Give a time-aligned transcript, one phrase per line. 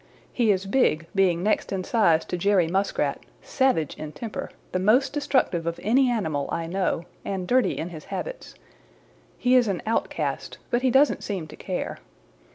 [0.33, 5.13] He is big, being next in size to Jerry Muskrat, savage in temper, the most
[5.13, 8.55] destructive of any animal I know, and dirty in his habits.
[9.37, 11.99] He is an outcast, but he doesn't seem to care.